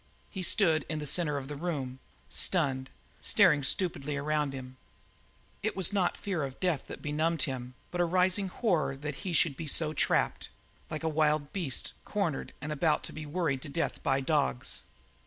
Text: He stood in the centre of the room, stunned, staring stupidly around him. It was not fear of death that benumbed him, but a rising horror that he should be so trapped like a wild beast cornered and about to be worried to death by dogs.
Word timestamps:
He 0.31 0.41
stood 0.41 0.83
in 0.89 0.97
the 0.97 1.05
centre 1.05 1.37
of 1.37 1.47
the 1.47 1.55
room, 1.55 1.99
stunned, 2.27 2.89
staring 3.21 3.63
stupidly 3.63 4.17
around 4.17 4.51
him. 4.51 4.77
It 5.61 5.75
was 5.75 5.93
not 5.93 6.17
fear 6.17 6.41
of 6.41 6.59
death 6.59 6.87
that 6.87 7.03
benumbed 7.03 7.43
him, 7.43 7.75
but 7.91 8.01
a 8.01 8.05
rising 8.05 8.47
horror 8.47 8.97
that 8.97 9.17
he 9.21 9.31
should 9.31 9.55
be 9.55 9.67
so 9.67 9.93
trapped 9.93 10.49
like 10.89 11.03
a 11.03 11.07
wild 11.07 11.53
beast 11.53 11.93
cornered 12.03 12.51
and 12.61 12.71
about 12.71 13.03
to 13.03 13.13
be 13.13 13.27
worried 13.27 13.61
to 13.61 13.69
death 13.69 14.01
by 14.01 14.21
dogs. 14.21 14.81